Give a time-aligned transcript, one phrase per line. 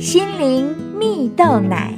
[0.00, 1.92] 心灵蜜豆奶。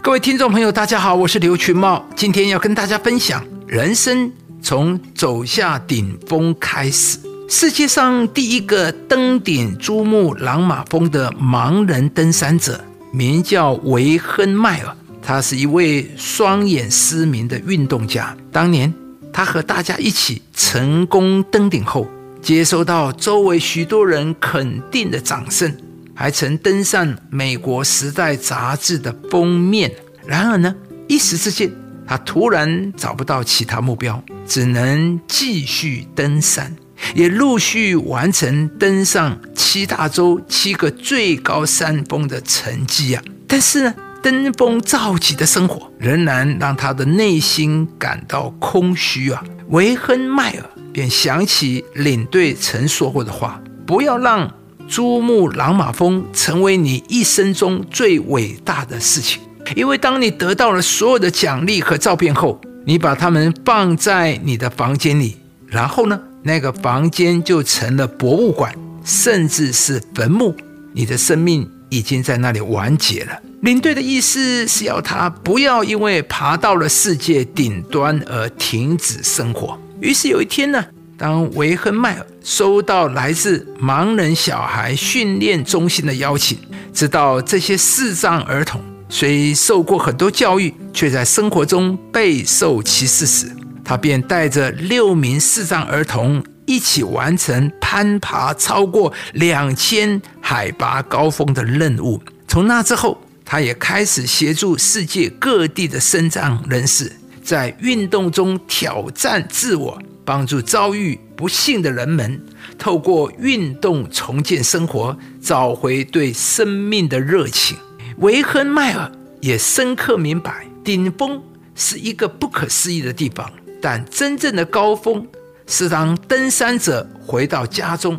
[0.00, 4.30] 各位听众朋友，大家好，我是刘群茂，今天要跟大家分享人生
[4.62, 7.18] 从走下顶峰开始。
[7.48, 12.80] 世界上第一个登顶珠穆朗玛峰的盲人登山者，
[13.10, 14.96] 名叫维亨迈尔。
[15.20, 18.36] 他是一位双眼失明的运动家。
[18.52, 18.94] 当年，
[19.32, 22.06] 他和大家一起成功登顶后，
[22.44, 25.74] 接收到周围许多人肯定的掌声，
[26.14, 29.90] 还曾登上美国《时代》杂志的封面。
[30.26, 30.74] 然而呢，
[31.08, 31.72] 一时之间，
[32.06, 36.76] 他突然找不到其他目标，只能继续登山。
[37.14, 43.22] 也陆续完成登上七大洲七个最高山峰的成绩啊！
[43.48, 49.42] 但是呢，登峰造极的生活仍然让他的内心感到空虚啊。
[49.74, 54.48] 维亨迈尔便想起领队曾说过的话：“不要让
[54.86, 59.42] 珠穆朗玛峰成为你一生中最伟大的事情，
[59.74, 70.54] 因为当你得到了所有的奖励和照片后，你把它们放在你的房间里，然后呢？”那个房间就成了博物馆，甚至是坟墓。
[70.92, 73.38] 你的生命已经在那里完结了。
[73.62, 79.78] 领队的意思是要他不要因为爬到了世界顶端而停止生活。
[80.00, 80.84] 于是有一天呢，
[81.16, 86.58] 当维亨迈尔收到来自盲人小孩训练中心的邀请，
[86.92, 93.46] 知道这些视障儿童虽受过很多教育，却在生活中备受歧视时，
[93.84, 102.22] 他便带着六名视障儿童一起完成攀爬超过两千海拔高峰的任务。
[102.46, 107.10] 从那之后，他也开始协助世界各地的身障人士
[107.42, 112.38] 在运动中挑战自我，帮助遭遇不幸的人们
[112.78, 117.78] 透过运动重建生活，找回对生命的热情。
[118.18, 121.42] 维亨迈尔也深刻明白，顶峰
[121.74, 123.50] 是一个不可思议的地方。
[123.80, 125.26] 但真正的高峰
[125.66, 128.18] 是当登山者回到家中，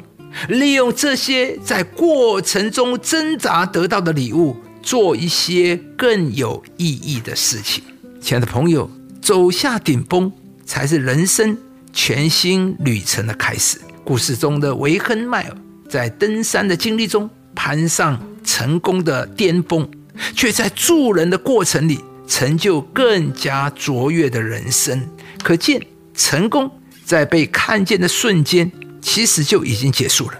[0.50, 7.84] 利用这些在过程中挣扎得到的礼物，做一些更有意义的事情。
[8.22, 8.90] 亲爱的朋友，
[9.22, 10.32] 走下顶峰
[10.66, 11.58] 才是人生
[11.94, 13.80] 全新旅程的开始。
[14.04, 15.58] 故事中的维亨迈尔
[15.90, 19.90] 在登山的经历中攀上成功的巅峰，
[20.36, 25.08] 却在助人的过程里成就更加卓越的人生。
[25.44, 25.82] 可见，
[26.14, 26.70] 成功
[27.04, 28.72] 在被看见的瞬间，
[29.16, 30.34] 其实就已经结束了。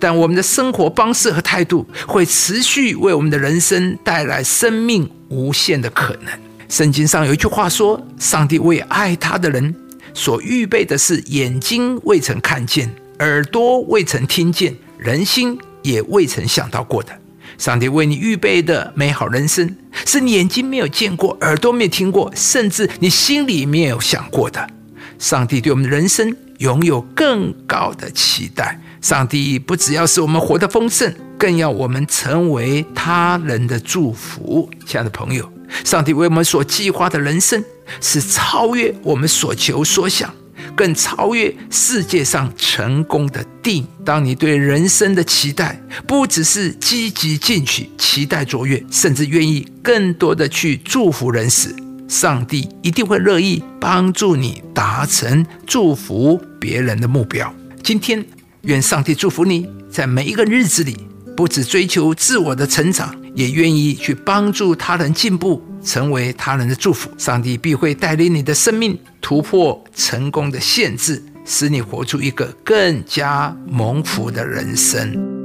[0.00, 6.36] 但我们的生活方式和态度，会持续为我们的人生带来生命无限的可能。
[6.68, 9.72] 圣经上有一句话说：“上帝为爱他的人
[10.12, 17.16] 所预备的是眼睛未曾看见，耳朵未曾听见，人心也未曾想到过的。”
[17.58, 19.72] 上帝为你预备的美好人生，
[20.04, 24.68] 是你眼睛没有见过、耳朵没有听过，甚至你心里没有想过的。
[25.16, 28.80] 上帝对我们的人生拥有更高的期待。
[29.00, 34.68] 上帝不只要使我们活得丰盛，更要我们成为他人的祝福。
[34.86, 35.50] 亲爱的朋友，
[35.84, 37.62] 上帝为我们所计划的人生，
[38.00, 40.32] 是超越我们所求所想。
[40.74, 43.86] 更超越世界上成功的定。
[44.04, 51.74] 当你对人生的期待不只是积极进取、期待卓越，甚至愿意更多的去祝福人时，
[52.16, 57.54] 上帝一定会乐意帮助你达成祝福别人的目标。
[57.82, 58.24] 今天，
[58.62, 60.96] 愿上帝祝福你在每一个日子里，
[61.36, 65.62] 不只追求自我的成长，也愿意去帮助他人进步。
[65.84, 75.35] 成为他人的祝福，上帝必会带领你的生命突破成功的限制，使你活出一个更加蒙福的人生。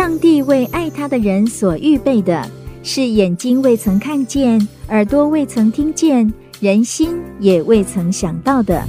[0.00, 2.42] 上帝为爱他的人所预备的，
[2.82, 8.82] 是眼睛未曾看见，耳朵未曾听见，人心也未曾想到的。